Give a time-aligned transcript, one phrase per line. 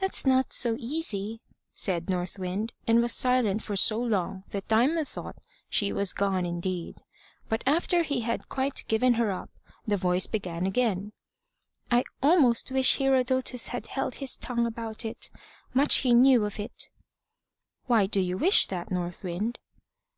[0.00, 1.42] "That's not so easy,"
[1.74, 5.36] said North Wind, and was silent for so long that Diamond thought
[5.68, 7.02] she was gone indeed.
[7.46, 9.50] But after he had quite given her up,
[9.86, 11.12] the voice began again.
[11.90, 15.28] "I almost wish old Herodotus had held his tongue about it.
[15.74, 16.88] Much he knew of it!"
[17.84, 19.58] "Why do you wish that, North Wind?"